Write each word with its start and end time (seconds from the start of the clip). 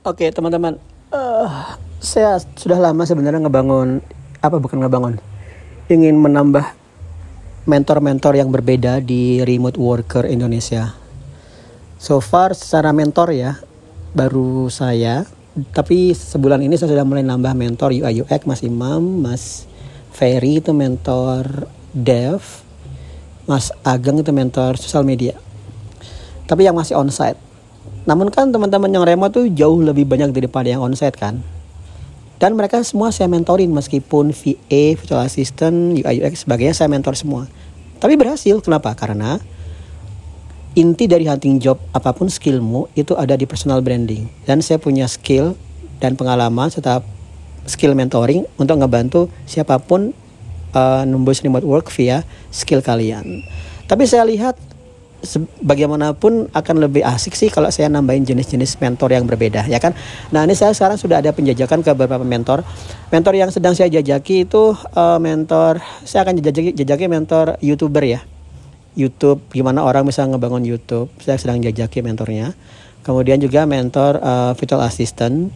Oke 0.00 0.32
teman-teman, 0.32 0.80
uh, 1.12 1.76
saya 2.00 2.40
sudah 2.56 2.80
lama 2.80 3.04
sebenarnya 3.04 3.44
ngebangun 3.44 4.00
apa 4.40 4.56
bukan 4.56 4.80
ngebangun, 4.80 5.20
ingin 5.92 6.16
menambah 6.16 6.72
mentor-mentor 7.68 8.32
yang 8.32 8.48
berbeda 8.48 9.04
di 9.04 9.44
remote 9.44 9.76
worker 9.76 10.24
Indonesia. 10.24 10.96
So 12.00 12.24
far 12.24 12.56
secara 12.56 12.96
mentor 12.96 13.36
ya 13.36 13.60
baru 14.16 14.72
saya, 14.72 15.28
tapi 15.76 16.16
sebulan 16.16 16.64
ini 16.64 16.80
saya 16.80 16.96
sudah 16.96 17.04
mulai 17.04 17.20
nambah 17.20 17.52
mentor 17.52 17.92
UI 17.92 18.24
UX 18.24 18.48
Mas 18.48 18.64
Imam, 18.64 19.04
Mas 19.04 19.68
Ferry 20.16 20.64
itu 20.64 20.72
mentor 20.72 21.68
dev, 21.92 22.40
Mas 23.44 23.68
Ageng 23.84 24.24
itu 24.24 24.32
mentor 24.32 24.80
sosial 24.80 25.04
media. 25.04 25.36
Tapi 26.48 26.64
yang 26.64 26.80
masih 26.80 26.96
onsite 26.96 27.49
namun 28.08 28.32
kan 28.32 28.48
teman-teman 28.48 28.88
yang 28.88 29.04
remote 29.04 29.36
tuh 29.36 29.46
jauh 29.52 29.80
lebih 29.80 30.08
banyak 30.08 30.32
daripada 30.32 30.68
yang 30.72 30.80
onsite 30.80 31.16
kan. 31.16 31.44
Dan 32.40 32.56
mereka 32.56 32.80
semua 32.80 33.12
saya 33.12 33.28
mentorin 33.28 33.68
meskipun 33.68 34.32
VA, 34.32 34.96
virtual 34.96 35.20
assistant, 35.20 36.00
UI 36.00 36.24
UX 36.24 36.48
sebagainya 36.48 36.72
saya 36.72 36.88
mentor 36.88 37.12
semua. 37.12 37.44
Tapi 38.00 38.16
berhasil, 38.16 38.56
kenapa? 38.64 38.96
Karena 38.96 39.36
inti 40.72 41.04
dari 41.04 41.28
hunting 41.28 41.60
job 41.60 41.76
apa 41.92 42.16
pun 42.16 42.32
skillmu 42.32 42.88
itu 42.96 43.12
ada 43.12 43.36
di 43.36 43.44
personal 43.44 43.84
branding. 43.84 44.24
Dan 44.48 44.64
saya 44.64 44.80
punya 44.80 45.04
skill 45.04 45.52
dan 46.00 46.16
pengalaman 46.16 46.72
serta 46.72 47.04
skill 47.68 47.92
mentoring 47.92 48.48
untuk 48.56 48.80
ngebantu 48.80 49.28
siapa 49.44 49.76
pun 49.76 50.16
uh, 50.72 51.04
nembus 51.04 51.44
remote 51.44 51.68
work 51.68 51.92
via 51.92 52.24
skill 52.48 52.80
kalian. 52.80 53.44
Tapi 53.84 54.08
saya 54.08 54.24
lihat 54.24 54.56
bagaimanapun 55.60 56.48
akan 56.52 56.76
lebih 56.80 57.04
asik 57.04 57.36
sih 57.36 57.52
kalau 57.52 57.68
saya 57.68 57.92
nambahin 57.92 58.24
jenis-jenis 58.24 58.80
mentor 58.80 59.12
yang 59.12 59.28
berbeda 59.28 59.68
ya 59.68 59.76
kan. 59.76 59.92
Nah 60.32 60.44
ini 60.48 60.56
saya 60.56 60.72
sekarang 60.72 60.96
sudah 60.96 61.20
ada 61.20 61.30
penjajakan 61.30 61.84
ke 61.84 61.92
beberapa 61.92 62.24
mentor. 62.24 62.64
Mentor 63.12 63.34
yang 63.36 63.50
sedang 63.52 63.76
saya 63.76 63.92
jajaki 63.92 64.48
itu 64.48 64.72
uh, 64.96 65.18
mentor 65.20 65.84
saya 66.02 66.24
akan 66.24 66.40
jajaki, 66.40 66.72
jajaki 66.72 67.04
mentor 67.06 67.60
youtuber 67.60 68.04
ya. 68.04 68.20
YouTube 68.98 69.38
gimana 69.54 69.86
orang 69.86 70.08
bisa 70.08 70.26
ngebangun 70.26 70.66
YouTube. 70.66 71.12
Saya 71.22 71.38
sedang 71.38 71.62
jajaki 71.62 72.02
mentornya. 72.02 72.56
Kemudian 73.00 73.40
juga 73.40 73.64
mentor 73.64 74.20
uh, 74.20 74.52
virtual 74.56 74.84
assistant. 74.84 75.52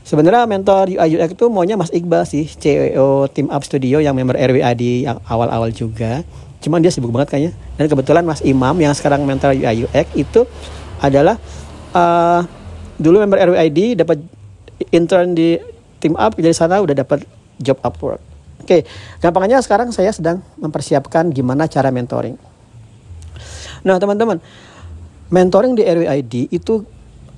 Sebenarnya 0.00 0.48
mentor 0.48 0.90
UI 0.90 1.20
UX 1.20 1.36
itu 1.36 1.46
maunya 1.52 1.76
Mas 1.76 1.92
Iqbal 1.92 2.24
sih, 2.24 2.48
CEO 2.48 3.28
Team 3.30 3.52
Up 3.52 3.62
Studio 3.62 4.00
yang 4.00 4.16
member 4.16 4.34
RWA 4.34 4.72
di 4.74 5.04
awal-awal 5.06 5.70
juga 5.70 6.24
cuman 6.60 6.84
dia 6.84 6.92
sibuk 6.92 7.10
banget 7.10 7.36
kayaknya. 7.36 7.52
Dan 7.80 7.88
kebetulan 7.88 8.22
Mas 8.24 8.44
Imam 8.44 8.76
yang 8.76 8.92
sekarang 8.92 9.24
mentor 9.24 9.56
UI 9.56 9.88
UX 9.88 10.06
itu 10.14 10.44
adalah 11.00 11.40
uh, 11.96 12.44
dulu 13.00 13.24
member 13.24 13.40
RWID 13.40 14.04
dapat 14.04 14.20
intern 14.92 15.32
di 15.32 15.56
tim 16.00 16.12
up 16.16 16.36
jadi 16.36 16.52
sana 16.52 16.80
udah 16.84 16.92
dapat 16.92 17.24
job 17.60 17.80
Upwork 17.80 18.20
oke 18.60 18.68
okay. 18.68 18.80
gampangnya 19.24 19.60
sekarang 19.64 19.92
saya 19.92 20.12
sedang 20.12 20.44
mempersiapkan 20.60 21.32
gimana 21.32 21.64
cara 21.64 21.88
mentoring. 21.88 22.36
Nah 23.80 23.96
teman-teman 23.96 24.36
mentoring 25.32 25.72
di 25.72 25.88
RWID 25.88 26.52
itu 26.52 26.84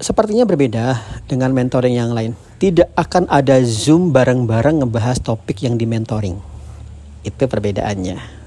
sepertinya 0.03 0.43
berbeda 0.43 0.99
dengan 1.31 1.55
mentoring 1.55 1.95
yang 1.95 2.11
lain. 2.11 2.35
Tidak 2.59 2.95
akan 2.95 3.27
ada 3.31 3.59
zoom 3.63 4.11
bareng-bareng 4.15 4.83
ngebahas 4.83 5.19
topik 5.23 5.63
yang 5.67 5.79
di 5.79 5.87
mentoring. 5.87 6.39
Itu 7.23 7.47
perbedaannya 7.47 8.42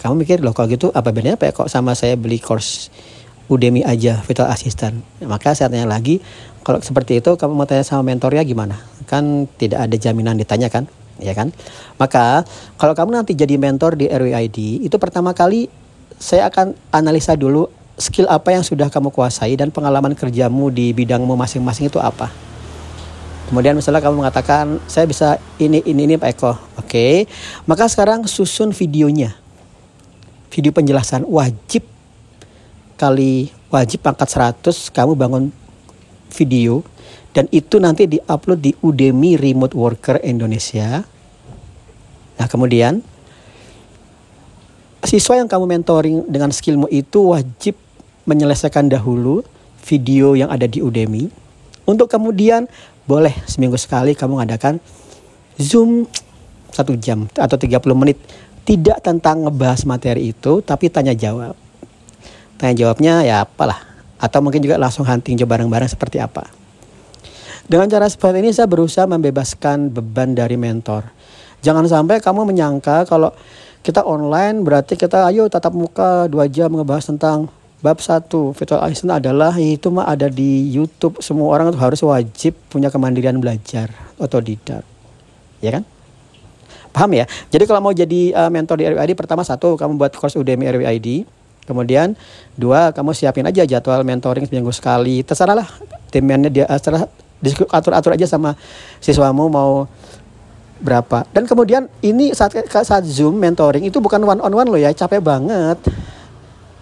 kamu 0.00 0.24
mikir 0.24 0.40
loh 0.40 0.56
kalau 0.56 0.72
gitu? 0.72 0.88
Apa 0.96 1.12
bedanya 1.12 1.36
apa 1.36 1.48
ya 1.48 1.52
kok 1.52 1.68
sama 1.68 1.92
saya 1.92 2.16
beli 2.16 2.40
course 2.40 2.88
Udemy 3.52 3.84
aja 3.84 4.24
virtual 4.24 4.48
assistant? 4.48 5.04
Maka 5.20 5.52
saya 5.52 5.68
tanya 5.68 5.84
lagi 5.84 6.24
kalau 6.64 6.80
seperti 6.80 7.20
itu 7.20 7.36
kamu 7.36 7.52
mau 7.52 7.68
tanya 7.68 7.84
sama 7.84 8.08
mentornya 8.08 8.40
gimana? 8.40 8.80
Kan 9.04 9.44
tidak 9.60 9.84
ada 9.84 9.96
jaminan 10.00 10.40
ditanya 10.40 10.72
kan? 10.72 10.88
Ya 11.20 11.36
kan? 11.36 11.52
Maka 12.00 12.48
kalau 12.80 12.96
kamu 12.96 13.20
nanti 13.20 13.36
jadi 13.36 13.60
mentor 13.60 14.00
di 14.00 14.08
RWID 14.08 14.88
itu 14.88 14.96
pertama 14.96 15.36
kali 15.36 15.68
saya 16.16 16.48
akan 16.48 16.72
analisa 16.96 17.36
dulu 17.36 17.68
skill 18.00 18.24
apa 18.32 18.56
yang 18.56 18.64
sudah 18.64 18.88
kamu 18.88 19.12
kuasai 19.12 19.52
dan 19.60 19.68
pengalaman 19.68 20.16
kerjamu 20.16 20.72
di 20.72 20.96
bidangmu 20.96 21.36
masing-masing 21.36 21.92
itu 21.92 22.00
apa. 22.00 22.32
Kemudian 23.52 23.76
misalnya 23.76 24.00
kamu 24.00 24.24
mengatakan 24.24 24.80
saya 24.88 25.04
bisa 25.04 25.36
ini 25.60 25.84
ini 25.84 26.08
ini 26.08 26.14
Pak 26.16 26.30
Eko. 26.38 26.56
Oke. 26.80 27.28
Maka 27.68 27.90
sekarang 27.90 28.24
susun 28.24 28.72
videonya 28.72 29.36
video 30.50 30.74
penjelasan 30.74 31.22
wajib 31.24 31.86
kali 32.98 33.48
wajib 33.72 34.02
pangkat 34.04 34.28
100 34.60 34.92
kamu 34.92 35.14
bangun 35.16 35.44
video 36.34 36.82
dan 37.30 37.46
itu 37.54 37.78
nanti 37.78 38.10
diupload 38.10 38.58
di 38.58 38.72
Udemy 38.82 39.38
Remote 39.38 39.74
Worker 39.78 40.18
Indonesia. 40.26 41.06
Nah, 42.36 42.46
kemudian 42.50 42.98
siswa 45.06 45.38
yang 45.38 45.46
kamu 45.46 45.64
mentoring 45.70 46.26
dengan 46.26 46.50
skillmu 46.50 46.90
itu 46.90 47.30
wajib 47.30 47.78
menyelesaikan 48.26 48.90
dahulu 48.90 49.46
video 49.86 50.34
yang 50.34 50.50
ada 50.50 50.66
di 50.66 50.82
Udemy. 50.82 51.30
Untuk 51.86 52.10
kemudian 52.10 52.66
boleh 53.06 53.32
seminggu 53.46 53.78
sekali 53.78 54.18
kamu 54.18 54.42
ngadakan 54.42 54.82
Zoom 55.58 56.06
satu 56.70 56.94
jam 56.98 57.26
atau 57.34 57.58
30 57.58 57.82
menit 57.98 58.18
tidak 58.64 59.02
tentang 59.02 59.46
ngebahas 59.46 59.82
materi 59.88 60.30
itu 60.30 60.60
tapi 60.62 60.92
tanya 60.92 61.16
jawab. 61.16 61.56
Tanya 62.60 62.74
jawabnya 62.76 63.24
ya 63.24 63.42
apalah. 63.44 63.80
Atau 64.20 64.44
mungkin 64.44 64.60
juga 64.60 64.76
langsung 64.76 65.08
hunting 65.08 65.40
coba 65.40 65.56
bareng-bareng 65.56 65.88
seperti 65.88 66.20
apa. 66.20 66.44
Dengan 67.64 67.88
cara 67.88 68.04
seperti 68.10 68.44
ini 68.44 68.50
saya 68.52 68.68
berusaha 68.68 69.08
membebaskan 69.08 69.88
beban 69.88 70.36
dari 70.36 70.60
mentor. 70.60 71.08
Jangan 71.64 71.88
sampai 71.88 72.20
kamu 72.20 72.44
menyangka 72.44 73.08
kalau 73.08 73.32
kita 73.80 74.04
online 74.04 74.60
berarti 74.60 74.96
kita 74.96 75.24
ayo 75.32 75.48
tatap 75.48 75.72
muka 75.72 76.28
dua 76.28 76.44
jam 76.50 76.68
ngebahas 76.68 77.08
tentang 77.08 77.48
bab 77.80 77.96
satu. 77.96 78.52
Virtual 78.52 78.84
assistant 78.84 79.16
adalah 79.16 79.56
itu 79.56 79.88
mah 79.88 80.04
ada 80.04 80.28
di 80.28 80.68
YouTube. 80.68 81.24
Semua 81.24 81.48
orang 81.56 81.72
harus 81.72 82.04
wajib 82.04 82.52
punya 82.68 82.92
kemandirian 82.92 83.40
belajar 83.40 83.88
otodidak 84.20 84.84
ya 85.64 85.70
kan 85.80 85.84
Paham 86.90 87.10
ya? 87.14 87.24
Jadi 87.50 87.64
kalau 87.66 87.80
mau 87.82 87.94
jadi 87.94 88.34
uh, 88.34 88.50
mentor 88.50 88.82
di 88.82 88.84
RWID 88.90 89.14
pertama 89.14 89.46
satu 89.46 89.78
kamu 89.78 89.98
buat 89.98 90.12
course 90.14 90.34
Udemy 90.34 90.66
RWID. 90.70 91.26
Kemudian 91.66 92.18
dua 92.58 92.90
kamu 92.90 93.14
siapin 93.14 93.46
aja 93.46 93.62
jadwal 93.62 94.02
mentoring 94.02 94.46
seminggu 94.46 94.74
sekali. 94.74 95.22
Terserah 95.22 95.54
lah 95.54 95.68
timnya 96.10 96.50
dia 96.50 96.66
terserah 96.66 97.06
atur-atur 97.70 98.18
aja 98.18 98.26
sama 98.26 98.58
siswamu 98.98 99.46
mau 99.46 99.86
berapa. 100.80 101.28
Dan 101.30 101.44
kemudian 101.44 101.86
ini 102.00 102.32
saat 102.32 102.56
saat 102.66 103.04
Zoom 103.06 103.36
mentoring 103.38 103.86
itu 103.86 104.00
bukan 104.00 104.18
one 104.24 104.40
on 104.40 104.52
one 104.52 104.68
loh 104.68 104.80
ya, 104.80 104.90
capek 104.90 105.20
banget. 105.20 105.78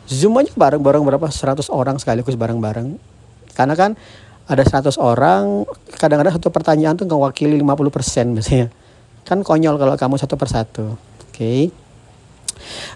Zoom 0.08 0.40
aja 0.40 0.48
bareng-bareng 0.56 1.04
berapa 1.04 1.26
100 1.28 1.68
orang 1.68 2.00
sekaligus 2.00 2.32
bareng-bareng. 2.38 2.96
Karena 3.52 3.74
kan 3.76 3.92
ada 4.48 4.64
100 4.64 4.96
orang, 4.96 5.68
kadang-kadang 6.00 6.40
satu 6.40 6.48
pertanyaan 6.48 6.96
tuh 6.96 7.04
mewakili 7.04 7.60
50% 7.60 8.32
biasanya. 8.32 8.72
Kan 9.28 9.44
konyol 9.44 9.76
kalau 9.76 9.94
kamu 10.00 10.16
satu 10.16 10.40
persatu. 10.40 10.96
Oke. 11.28 11.36
Okay. 11.36 11.60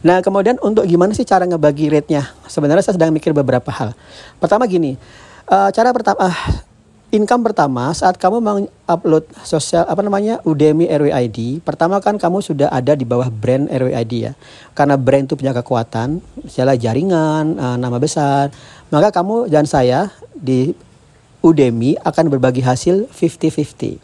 Nah, 0.03 0.25
kemudian 0.25 0.59
untuk 0.65 0.89
gimana 0.89 1.15
sih 1.15 1.29
cara 1.29 1.47
ngebagi 1.47 1.93
rate-nya? 1.93 2.33
Sebenarnya 2.49 2.83
saya 2.83 2.97
sedang 2.99 3.15
mikir 3.15 3.31
beberapa 3.37 3.71
hal. 3.71 3.95
Pertama 4.41 4.67
gini, 4.67 4.99
uh, 5.47 5.71
cara 5.71 5.95
pertama 5.95 6.19
uh, 6.27 6.39
income 7.13 7.53
pertama 7.53 7.93
saat 7.93 8.17
kamu 8.17 8.41
mengupload 8.41 9.29
sosial 9.45 9.85
apa 9.85 10.01
namanya 10.01 10.41
Udemy 10.49 10.89
RWID, 10.89 11.61
pertama 11.63 12.01
kan 12.01 12.17
kamu 12.17 12.41
sudah 12.41 12.73
ada 12.73 12.97
di 12.97 13.05
bawah 13.05 13.29
brand 13.29 13.69
RWID 13.69 14.13
ya. 14.17 14.33
Karena 14.73 14.97
brand 14.97 15.29
itu 15.29 15.37
punya 15.37 15.53
kekuatan, 15.53 16.25
misalnya 16.43 16.77
jaringan, 16.81 17.61
uh, 17.61 17.77
nama 17.77 18.01
besar, 18.01 18.51
maka 18.89 19.13
kamu 19.13 19.53
dan 19.53 19.69
saya 19.69 20.09
di 20.33 20.73
Udemy 21.43 21.99
akan 22.01 22.33
berbagi 22.33 22.63
hasil 22.65 23.11
50-50. 23.13 23.99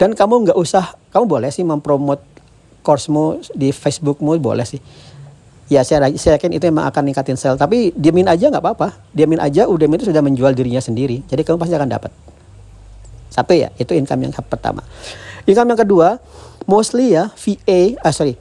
Dan 0.00 0.16
kamu 0.16 0.48
nggak 0.48 0.56
usah, 0.56 0.96
kamu 1.10 1.24
boleh 1.26 1.50
sih 1.50 1.66
mempromot 1.66 2.22
course-mu 2.80 3.42
di 3.52 3.70
Facebook-mu 3.70 4.38
boleh 4.40 4.64
sih. 4.64 4.80
Ya 5.70 5.86
saya, 5.86 6.10
saya 6.18 6.34
yakin 6.34 6.58
itu 6.58 6.66
memang 6.66 6.90
akan 6.90 7.06
ningkatin 7.06 7.38
sel. 7.38 7.54
Tapi 7.54 7.94
diamin 7.94 8.26
aja 8.26 8.50
nggak 8.50 8.58
apa-apa. 8.58 8.98
Diamin 9.14 9.38
aja 9.38 9.70
Udemy 9.70 10.02
itu 10.02 10.10
sudah 10.10 10.18
menjual 10.18 10.50
dirinya 10.50 10.82
sendiri. 10.82 11.22
Jadi 11.30 11.46
kamu 11.46 11.62
pasti 11.62 11.78
akan 11.78 11.90
dapat. 11.90 12.10
Satu 13.30 13.54
ya, 13.54 13.70
itu 13.78 13.94
income 13.94 14.26
yang 14.26 14.34
pertama. 14.34 14.82
Income 15.46 15.74
yang 15.74 15.80
kedua, 15.86 16.18
mostly 16.66 17.14
ya 17.14 17.30
VA, 17.38 17.94
ah 18.02 18.10
sorry, 18.10 18.34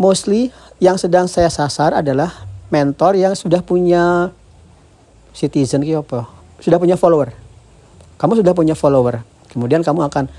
mostly 0.00 0.48
yang 0.80 0.96
sedang 0.96 1.28
saya 1.28 1.52
sasar 1.52 1.92
adalah 1.92 2.48
mentor 2.72 3.20
yang 3.20 3.36
sudah 3.36 3.60
punya 3.60 4.32
citizen 5.36 5.84
apa? 5.84 6.24
Sudah 6.64 6.80
punya 6.80 6.96
follower. 6.96 7.36
Kamu 8.16 8.40
sudah 8.40 8.56
punya 8.56 8.72
follower. 8.72 9.20
Kemudian 9.52 9.84
kamu 9.84 10.08
akan 10.08 10.32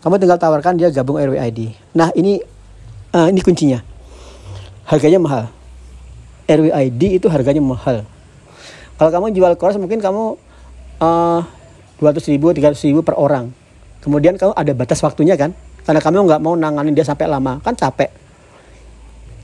kamu 0.00 0.20
tinggal 0.20 0.38
tawarkan 0.40 0.80
dia 0.80 0.88
gabung 0.88 1.20
RWID. 1.20 1.76
Nah 1.96 2.08
ini 2.16 2.40
uh, 3.12 3.28
ini 3.28 3.40
kuncinya. 3.44 3.80
Harganya 4.88 5.20
mahal. 5.20 5.44
RWID 6.50 7.22
itu 7.22 7.26
harganya 7.30 7.62
mahal. 7.62 8.02
Kalau 8.96 9.10
kamu 9.12 9.32
jual 9.32 9.54
course 9.56 9.78
mungkin 9.80 10.02
kamu 10.02 10.36
uh, 11.00 11.40
200 12.00 12.32
ribu 12.32 12.52
300 12.52 12.76
ribu 12.88 13.00
per 13.04 13.16
orang 13.16 13.52
kemudian 14.00 14.40
kamu 14.40 14.56
ada 14.56 14.72
batas 14.72 15.00
waktunya 15.04 15.36
kan 15.36 15.52
karena 15.84 16.00
kamu 16.00 16.24
nggak 16.28 16.40
mau 16.40 16.56
nanganin 16.56 16.96
dia 16.96 17.04
sampai 17.04 17.28
lama 17.28 17.60
kan 17.60 17.76
capek 17.76 18.08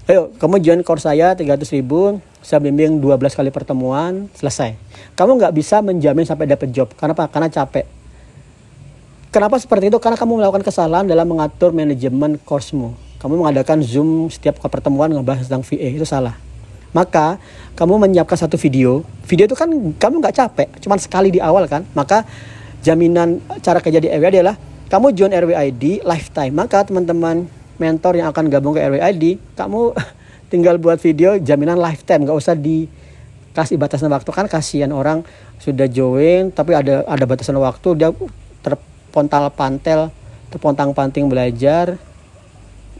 ayo 0.09 0.33
kamu 0.41 0.65
join 0.65 0.81
course 0.81 1.05
saya 1.05 1.37
300 1.37 1.77
ribu 1.77 2.21
saya 2.41 2.65
bimbing 2.65 2.97
12 3.05 3.37
kali 3.37 3.53
pertemuan 3.53 4.33
selesai 4.33 4.77
kamu 5.13 5.37
nggak 5.37 5.53
bisa 5.53 5.85
menjamin 5.85 6.25
sampai 6.25 6.49
dapat 6.49 6.73
job 6.73 6.89
kenapa 6.97 7.29
karena 7.29 7.53
capek 7.53 7.85
kenapa 9.37 9.61
seperti 9.61 9.93
itu? 9.93 10.01
Karena 10.01 10.17
kamu 10.17 10.41
melakukan 10.41 10.65
kesalahan 10.65 11.05
dalam 11.05 11.29
mengatur 11.29 11.69
manajemen 11.77 12.41
course-mu. 12.41 12.97
Kamu 13.21 13.45
mengadakan 13.45 13.85
zoom 13.85 14.33
setiap 14.33 14.57
pertemuan 14.65 15.13
ngebahas 15.13 15.45
tentang 15.45 15.61
VA 15.61 15.93
itu 15.93 16.09
salah. 16.09 16.33
Maka 16.97 17.37
kamu 17.77 18.09
menyiapkan 18.09 18.41
satu 18.41 18.57
video. 18.57 19.05
Video 19.29 19.45
itu 19.45 19.53
kan 19.53 19.69
kamu 19.69 20.25
nggak 20.25 20.33
capek 20.41 20.69
cuma 20.81 20.97
sekali 20.97 21.29
di 21.29 21.37
awal 21.45 21.69
kan? 21.69 21.85
Maka 21.93 22.25
jaminan 22.81 23.45
cara 23.61 23.85
kerja 23.85 24.01
di 24.01 24.09
RWID 24.09 24.41
adalah 24.41 24.57
kamu 24.89 25.13
join 25.13 25.33
RWID 25.37 26.01
lifetime. 26.09 26.57
Maka 26.57 26.89
teman-teman 26.89 27.45
mentor 27.77 28.17
yang 28.17 28.33
akan 28.33 28.49
gabung 28.49 28.73
ke 28.73 28.81
RWID 28.81 29.53
kamu 29.53 29.93
tinggal 30.53 30.81
buat 30.81 30.97
video 30.97 31.37
jaminan 31.37 31.77
lifetime. 31.77 32.25
Nggak 32.25 32.41
usah 32.41 32.57
dikasih 32.57 33.77
batasan 33.77 34.09
waktu. 34.09 34.33
Kan 34.33 34.49
kasihan 34.49 34.89
orang 34.97 35.29
sudah 35.61 35.85
join 35.93 36.49
tapi 36.49 36.73
ada 36.73 37.05
ada 37.05 37.25
batasan 37.29 37.61
waktu 37.61 38.01
dia 38.01 38.09
terpontal 39.09 39.49
pantel 39.55 40.01
terpontang 40.53 40.91
panting 40.93 41.31
belajar 41.31 41.97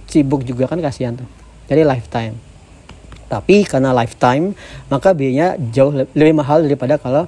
sibuk 0.07 0.47
juga 0.47 0.71
kan 0.71 0.79
kasihan 0.81 1.19
tuh 1.19 1.29
jadi 1.67 1.83
lifetime 1.83 2.39
tapi 3.27 3.67
karena 3.67 3.91
lifetime, 3.91 4.55
maka 4.87 5.11
biayanya 5.11 5.59
jauh 5.75 5.91
lebih 6.15 6.35
mahal 6.35 6.63
daripada 6.63 6.95
kalau 6.95 7.27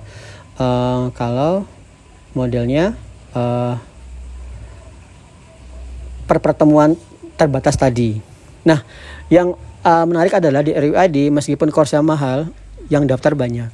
uh, 0.62 1.10
kalau 1.10 1.66
modelnya 2.38 2.94
uh, 3.34 3.74
per 6.30 6.38
pertemuan 6.38 6.94
terbatas 7.34 7.74
tadi. 7.74 8.22
Nah, 8.62 8.86
yang 9.26 9.58
uh, 9.82 10.04
menarik 10.06 10.38
adalah 10.38 10.62
di 10.62 10.70
RUID 10.70 11.34
meskipun 11.34 11.74
kursnya 11.74 11.98
mahal, 11.98 12.46
yang 12.86 13.02
daftar 13.10 13.34
banyak. 13.34 13.70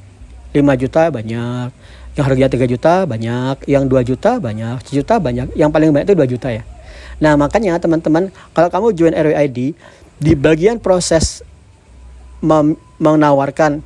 5 0.55 0.81
juta 0.81 1.11
banyak, 1.13 1.69
yang 2.15 2.23
harganya 2.23 2.49
3 2.51 2.71
juta 2.71 2.93
banyak, 3.03 3.55
yang 3.67 3.83
2 3.87 4.07
juta 4.07 4.39
banyak, 4.39 4.79
juta 4.87 5.15
banyak, 5.19 5.51
yang 5.55 5.69
paling 5.69 5.91
banyak 5.91 6.11
itu 6.11 6.15
2 6.15 6.33
juta 6.35 6.49
ya. 6.51 6.63
Nah, 7.19 7.39
makanya 7.39 7.79
teman-teman, 7.79 8.31
kalau 8.51 8.67
kamu 8.71 8.87
join 8.95 9.15
RUID 9.15 9.75
di 10.15 10.31
bagian 10.35 10.79
proses 10.79 11.43
menawarkan 12.99 13.83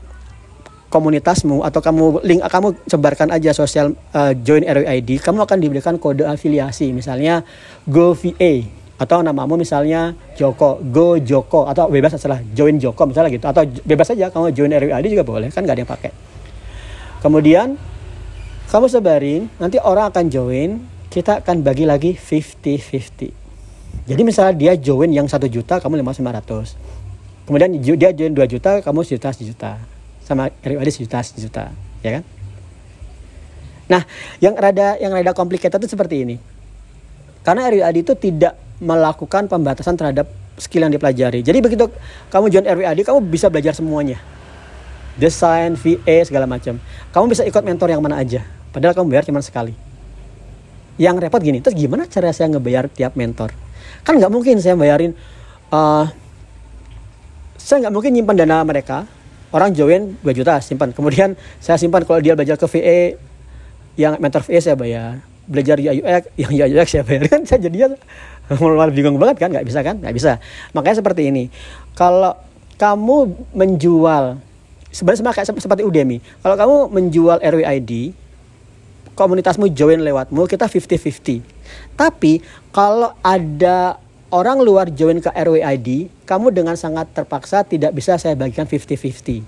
komunitasmu 0.90 1.62
atau 1.62 1.80
kamu 1.86 2.26
link 2.26 2.42
kamu 2.50 2.74
sebarkan 2.90 3.30
aja 3.30 3.54
sosial 3.54 3.94
uh, 4.12 4.34
join 4.34 4.66
RWID 4.66 5.22
kamu 5.22 5.46
akan 5.46 5.58
diberikan 5.62 5.96
kode 6.02 6.26
afiliasi. 6.26 6.90
Misalnya 6.92 7.46
GoVA 7.86 8.66
atau 9.00 9.24
namamu 9.24 9.56
misalnya 9.56 10.18
Joko 10.36 10.82
Go 10.92 11.16
Joko 11.22 11.70
atau 11.70 11.88
bebas 11.88 12.18
setelah 12.18 12.42
join 12.58 12.82
Joko 12.82 13.06
misalnya 13.06 13.30
gitu. 13.32 13.46
Atau 13.46 13.64
bebas 13.86 14.10
saja 14.10 14.34
kamu 14.34 14.52
join 14.52 14.74
RWID 14.74 15.14
juga 15.14 15.26
boleh 15.26 15.54
kan 15.54 15.64
gak 15.64 15.78
ada 15.78 15.82
yang 15.86 15.92
pakai. 15.94 16.12
Kemudian 17.22 17.78
kamu 18.70 18.86
sebarin 18.86 19.42
nanti 19.58 19.82
orang 19.82 20.14
akan 20.14 20.30
join 20.30 20.70
kita 21.10 21.42
akan 21.42 21.66
bagi 21.66 21.90
lagi 21.90 22.14
50-50 22.14 24.06
jadi 24.06 24.22
misalnya 24.22 24.54
dia 24.54 24.74
join 24.78 25.10
yang 25.10 25.26
satu 25.26 25.50
juta 25.50 25.82
kamu 25.82 26.06
lima 26.06 26.14
ratus 26.14 26.78
kemudian 27.50 27.74
dia 27.82 28.14
join 28.14 28.30
2 28.30 28.46
juta 28.46 28.78
kamu 28.86 29.02
sejuta 29.02 29.34
sejuta. 29.34 29.72
Sama 30.22 30.54
RWAD 30.62 30.94
sejuta 30.94 31.18
sejuta. 31.26 31.74
Ya 32.06 32.22
kan? 32.22 32.24
Nah 33.90 34.02
yang 34.38 34.54
rada 34.54 35.02
yang 35.02 35.10
rada 35.10 35.34
complicated 35.34 35.82
itu 35.82 35.90
seperti 35.90 36.30
ini. 36.30 36.38
Karena 37.42 37.66
RWAD 37.74 38.06
itu 38.06 38.14
tidak 38.14 38.54
melakukan 38.78 39.50
pembatasan 39.50 39.98
terhadap 39.98 40.30
skill 40.62 40.86
yang 40.86 40.94
dipelajari. 40.94 41.42
Jadi 41.42 41.58
begitu 41.58 41.90
kamu 42.30 42.54
join 42.54 42.66
RWAD 42.70 43.02
kamu 43.02 43.20
bisa 43.34 43.50
belajar 43.50 43.74
semuanya 43.74 44.22
desain 45.20 45.76
VA 45.76 46.24
segala 46.24 46.48
macam. 46.48 46.80
Kamu 47.12 47.26
bisa 47.28 47.44
ikut 47.44 47.62
mentor 47.62 47.92
yang 47.92 48.00
mana 48.00 48.18
aja. 48.18 48.42
Padahal 48.72 48.96
kamu 48.96 49.08
bayar 49.12 49.28
cuma 49.28 49.44
sekali. 49.44 49.76
Yang 50.96 51.28
repot 51.28 51.40
gini 51.44 51.60
terus 51.60 51.76
gimana 51.76 52.08
cara 52.08 52.32
saya 52.32 52.52
ngebayar 52.56 52.88
tiap 52.88 53.20
mentor? 53.20 53.52
Kan 54.08 54.20
nggak 54.20 54.32
mungkin 54.32 54.60
saya 54.64 54.80
bayarin 54.80 55.16
uh, 55.72 56.08
saya 57.60 57.86
nggak 57.86 57.94
mungkin 57.94 58.12
nyimpan 58.16 58.36
dana 58.40 58.64
mereka. 58.64 59.04
Orang 59.50 59.74
join 59.74 60.14
2 60.22 60.30
juta 60.38 60.62
simpan. 60.62 60.94
Kemudian 60.94 61.34
saya 61.58 61.76
simpan 61.76 62.06
kalau 62.06 62.22
dia 62.22 62.38
belajar 62.38 62.54
ke 62.56 62.70
VA 62.70 63.18
yang 63.98 64.16
mentor 64.22 64.46
VA 64.46 64.62
saya 64.62 64.78
bayar. 64.78 65.26
Belajar 65.50 65.82
UX 65.82 66.24
yang 66.42 66.70
UX 66.70 66.88
saya 66.94 67.04
bayar. 67.04 67.26
Kan 67.28 67.42
saya 67.50 67.60
jadinya 67.66 67.98
malah 68.62 68.94
bingung 68.94 69.18
banget 69.18 69.42
kan? 69.42 69.50
Nggak 69.50 69.66
bisa 69.66 69.80
kan? 69.82 69.98
Nggak 69.98 70.14
bisa. 70.14 70.32
Makanya 70.78 70.98
seperti 71.02 71.34
ini. 71.34 71.50
Kalau 71.98 72.38
kamu 72.78 73.18
menjual 73.58 74.40
sebenarnya 74.90 75.20
sama 75.22 75.32
kayak 75.34 75.48
seperti 75.58 75.84
Udemy 75.86 76.18
kalau 76.42 76.56
kamu 76.58 76.76
menjual 76.94 77.38
RWID 77.42 78.14
komunitasmu 79.14 79.70
join 79.72 80.02
lewatmu 80.02 80.48
kita 80.48 80.66
50-50 80.66 81.44
tapi 81.96 82.40
kalau 82.72 83.14
ada 83.22 84.00
orang 84.30 84.62
luar 84.62 84.90
join 84.94 85.18
ke 85.20 85.30
RWID, 85.30 86.10
kamu 86.26 86.54
dengan 86.54 86.78
sangat 86.78 87.10
terpaksa 87.14 87.66
tidak 87.66 87.94
bisa 87.94 88.18
saya 88.18 88.38
bagikan 88.38 88.66
50-50. 88.66 89.44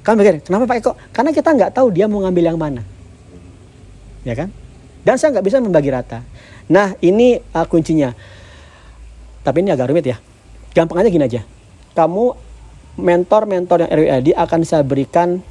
Kamu 0.00 0.16
mikir, 0.16 0.40
kenapa 0.44 0.64
Pak 0.64 0.76
Eko? 0.80 0.92
Karena 1.12 1.30
kita 1.32 1.52
nggak 1.52 1.72
tahu 1.76 1.92
dia 1.92 2.08
mau 2.08 2.24
ngambil 2.24 2.44
yang 2.52 2.58
mana. 2.60 2.82
Ya 4.24 4.32
kan? 4.36 4.48
Dan 5.04 5.16
saya 5.16 5.32
nggak 5.36 5.44
bisa 5.44 5.60
membagi 5.60 5.92
rata. 5.92 6.24
Nah 6.68 6.96
ini 7.00 7.40
uh, 7.52 7.66
kuncinya. 7.68 8.12
Tapi 9.40 9.64
ini 9.64 9.72
agak 9.72 9.88
rumit 9.92 10.04
ya. 10.04 10.16
Gampang 10.76 11.00
aja 11.00 11.08
gini 11.08 11.24
aja. 11.24 11.40
Kamu 11.96 12.36
mentor-mentor 12.98 13.86
yang 13.86 13.90
RWID 13.90 14.28
akan 14.34 14.60
saya 14.66 14.82
berikan 14.82 15.42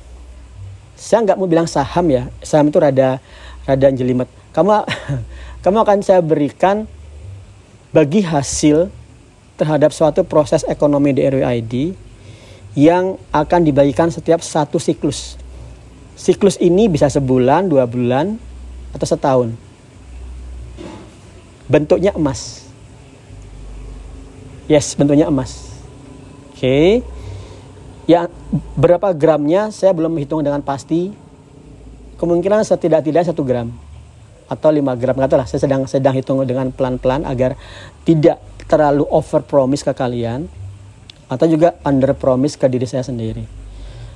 saya 1.00 1.24
nggak 1.24 1.40
mau 1.40 1.48
bilang 1.48 1.68
saham 1.70 2.12
ya 2.12 2.28
saham 2.44 2.68
itu 2.68 2.78
rada 2.80 3.24
rada 3.64 3.88
jelimet 3.96 4.28
kamu 4.52 4.84
kamu 5.64 5.78
akan 5.84 6.00
saya 6.04 6.20
berikan 6.20 6.84
bagi 7.96 8.22
hasil 8.22 8.92
terhadap 9.60 9.92
suatu 9.92 10.24
proses 10.24 10.64
ekonomi 10.68 11.12
di 11.12 11.26
RWID 11.28 11.74
yang 12.78 13.18
akan 13.34 13.66
dibagikan 13.66 14.08
setiap 14.14 14.40
satu 14.40 14.78
siklus. 14.78 15.36
Siklus 16.16 16.56
ini 16.64 16.88
bisa 16.88 17.12
sebulan, 17.12 17.68
dua 17.68 17.84
bulan, 17.84 18.40
atau 18.96 19.08
setahun. 19.08 19.50
Bentuknya 21.68 22.16
emas. 22.16 22.68
Yes, 24.70 24.94
bentuknya 24.94 25.28
emas. 25.28 25.68
Oke. 26.54 26.62
Okay. 26.62 27.19
Ya, 28.10 28.26
berapa 28.74 29.14
gramnya 29.14 29.70
saya 29.70 29.94
belum 29.94 30.18
hitung 30.18 30.42
dengan 30.42 30.66
pasti. 30.66 31.14
Kemungkinan 32.18 32.66
setidak-tidaknya 32.66 33.30
satu 33.30 33.46
gram 33.46 33.70
atau 34.50 34.74
5 34.74 34.82
gram 34.98 35.14
nggak 35.14 35.38
lah. 35.38 35.46
Saya 35.46 35.62
sedang 35.62 35.86
sedang 35.86 36.18
hitung 36.18 36.42
dengan 36.42 36.74
pelan-pelan 36.74 37.22
agar 37.30 37.54
tidak 38.10 38.42
terlalu 38.66 39.06
over 39.14 39.46
promise 39.46 39.86
ke 39.86 39.94
kalian 39.94 40.50
atau 41.30 41.46
juga 41.46 41.78
under 41.86 42.18
promise 42.18 42.58
ke 42.58 42.66
diri 42.66 42.90
saya 42.90 43.06
sendiri. 43.06 43.46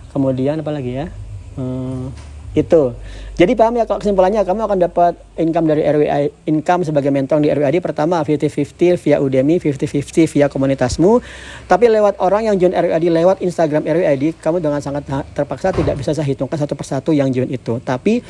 Kemudian 0.09 0.65
apa 0.65 0.73
lagi 0.73 0.97
ya? 0.97 1.07
Hmm, 1.53 2.09
itu. 2.53 2.93
Jadi 3.33 3.57
paham 3.57 3.73
ya 3.81 3.89
kalau 3.89 3.97
kesimpulannya 3.97 4.45
kamu 4.45 4.61
akan 4.69 4.77
dapat 4.77 5.17
income 5.41 5.65
dari 5.65 5.81
RWI 5.81 6.45
income 6.45 6.85
sebagai 6.85 7.09
mentor 7.09 7.41
di 7.41 7.49
RWID 7.49 7.81
pertama 7.81 8.21
50-50 8.21 9.01
via 9.01 9.17
Udemy 9.17 9.57
50-50 9.57 10.29
via 10.37 10.45
komunitasmu. 10.53 11.17
Tapi 11.65 11.89
lewat 11.89 12.21
orang 12.21 12.53
yang 12.53 12.61
join 12.61 12.77
RWID 12.77 13.09
lewat 13.09 13.41
Instagram 13.41 13.89
RWID 13.89 14.37
kamu 14.37 14.61
dengan 14.61 14.85
sangat 14.85 15.09
terpaksa 15.33 15.73
tidak 15.73 15.97
bisa 15.97 16.13
saya 16.13 16.29
hitungkan 16.29 16.61
satu 16.61 16.77
persatu 16.77 17.09
yang 17.09 17.33
join 17.33 17.49
itu. 17.49 17.81
Tapi 17.81 18.21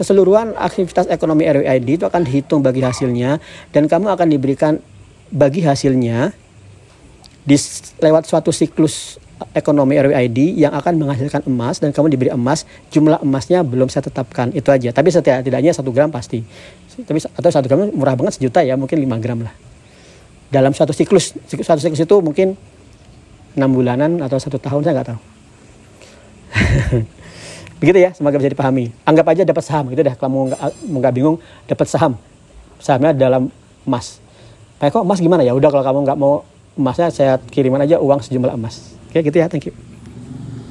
keseluruhan 0.00 0.56
aktivitas 0.56 1.04
ekonomi 1.12 1.44
RWID 1.44 2.00
itu 2.00 2.04
akan 2.08 2.24
dihitung 2.24 2.64
bagi 2.64 2.80
hasilnya 2.80 3.36
dan 3.76 3.84
kamu 3.84 4.16
akan 4.16 4.32
diberikan 4.32 4.80
bagi 5.28 5.60
hasilnya 5.60 6.32
di 7.44 7.56
lewat 8.00 8.24
suatu 8.24 8.48
siklus 8.48 9.20
ekonomi 9.56 9.96
RWID 9.96 10.60
yang 10.60 10.72
akan 10.76 11.00
menghasilkan 11.00 11.48
emas 11.48 11.80
dan 11.80 11.90
kamu 11.90 12.12
diberi 12.12 12.30
emas 12.32 12.68
jumlah 12.92 13.20
emasnya 13.24 13.64
belum 13.64 13.88
saya 13.88 14.06
tetapkan 14.06 14.52
itu 14.52 14.68
aja 14.68 14.92
tapi 14.92 15.08
setidaknya 15.08 15.72
satu 15.72 15.90
gram 15.90 16.12
pasti 16.12 16.44
tapi 17.00 17.18
atau 17.22 17.50
satu 17.50 17.66
gram 17.66 17.88
murah 17.92 18.14
banget 18.14 18.36
sejuta 18.36 18.60
ya 18.60 18.76
mungkin 18.76 19.00
5 19.00 19.22
gram 19.24 19.38
lah 19.44 19.54
dalam 20.52 20.76
suatu 20.76 20.92
siklus 20.92 21.32
suatu 21.48 21.80
siklus 21.80 22.04
itu 22.04 22.16
mungkin 22.20 22.58
enam 23.56 23.70
bulanan 23.72 24.20
atau 24.20 24.36
satu 24.36 24.60
tahun 24.60 24.84
saya 24.84 24.94
nggak 25.00 25.08
tahu 25.08 25.20
Begitu 27.80 27.96
ya, 27.96 28.12
semoga 28.12 28.36
bisa 28.36 28.52
dipahami. 28.52 28.92
Anggap 29.08 29.32
aja 29.32 29.42
dapat 29.48 29.64
saham 29.64 29.88
gitu 29.88 30.04
dah. 30.04 30.12
Kalau 30.12 30.28
mau 30.28 30.44
nggak 31.00 31.14
bingung, 31.16 31.40
dapat 31.64 31.88
saham. 31.88 32.12
Sahamnya 32.76 33.16
dalam 33.16 33.48
emas. 33.88 34.20
Pak 34.76 34.92
kok 34.92 35.04
emas 35.04 35.16
gimana 35.16 35.40
ya? 35.40 35.56
Udah 35.56 35.72
kalau 35.72 35.80
kamu 35.80 35.98
nggak 36.04 36.18
mau 36.20 36.44
emasnya, 36.76 37.08
saya 37.08 37.40
kiriman 37.40 37.80
aja 37.80 37.96
uang 37.96 38.20
sejumlah 38.20 38.52
emas. 38.52 38.99
Oke 39.10 39.26
gitu 39.26 39.42
ya, 39.42 39.50
thank 39.50 39.66
you. 39.66 39.74